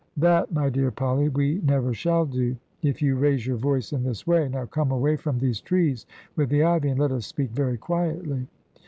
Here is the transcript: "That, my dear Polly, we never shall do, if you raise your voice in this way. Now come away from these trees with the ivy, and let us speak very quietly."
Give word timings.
"That, 0.17 0.51
my 0.51 0.71
dear 0.71 0.89
Polly, 0.89 1.29
we 1.29 1.61
never 1.63 1.93
shall 1.93 2.25
do, 2.25 2.55
if 2.81 3.03
you 3.03 3.15
raise 3.15 3.45
your 3.45 3.57
voice 3.57 3.93
in 3.93 4.01
this 4.03 4.25
way. 4.25 4.49
Now 4.49 4.65
come 4.65 4.89
away 4.89 5.15
from 5.15 5.37
these 5.37 5.61
trees 5.61 6.07
with 6.35 6.49
the 6.49 6.63
ivy, 6.63 6.89
and 6.89 6.99
let 6.99 7.11
us 7.11 7.27
speak 7.27 7.51
very 7.51 7.77
quietly." 7.77 8.47